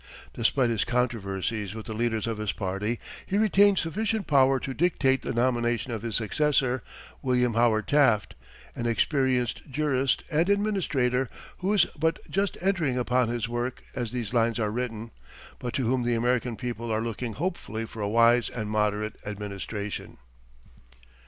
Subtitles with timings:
[0.33, 5.21] Despite his controversies with the leaders of his party, he retained sufficient power to dictate
[5.21, 6.81] the nomination of his successor,
[7.21, 8.33] William Howard Taft,
[8.75, 11.27] an experienced jurist and administrator,
[11.59, 15.11] who is but just entering upon his work as these lines are written,
[15.59, 20.17] but to whom the American people are looking hopefully for a wise and moderate administration.